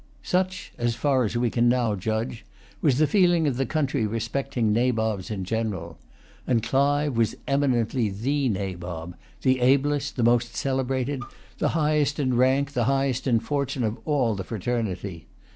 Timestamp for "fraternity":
14.43-15.27